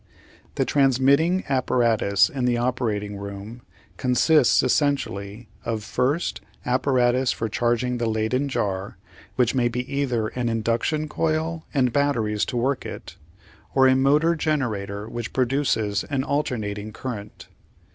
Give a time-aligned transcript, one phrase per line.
[0.55, 3.61] The transmitting apparatus in the operating room
[3.97, 8.97] consists essentially of, first, apparatus for charging the Leyden jar,
[9.35, 13.15] which may be either an induction coil and batteries to work it,
[13.75, 17.47] or a motor generator which produces an alternating current.